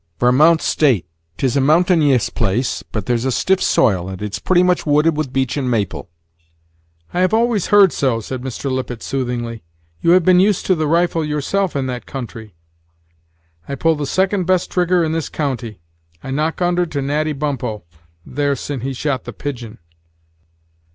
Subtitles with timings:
[0.19, 1.05] "Varmount State;
[1.37, 5.31] 'tis a mountaynious place, but there's a stiff soil, and it's pretty much wooded with
[5.31, 6.09] beech and maple."
[7.13, 8.71] "I have always heard so," said Mr.
[8.71, 9.61] Lippet soothingly.
[10.01, 12.55] "You have been used to the rifle yourself in that country."
[13.69, 15.81] "I pull the second best trigger in this county.
[16.23, 17.83] I knock under to Natty Bumppo,
[18.25, 19.77] there, sin' he shot the pigeon."